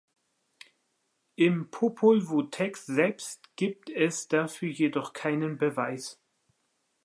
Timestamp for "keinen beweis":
5.13-6.19